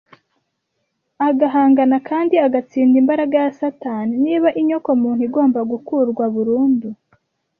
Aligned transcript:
agahangana 1.27 1.97
kandi 2.09 2.35
agatsinda 2.45 2.95
imbaraga 3.01 3.35
ya 3.43 3.51
Satani 3.59 4.13
niba 4.25 4.49
inyoko 4.61 4.89
muntu 5.01 5.21
igomba 5.27 5.59
gukurwa 5.71 6.25
burundu 6.35 6.87